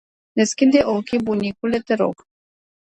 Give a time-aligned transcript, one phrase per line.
[0.39, 2.15] Deschide ochii bunicule te rog.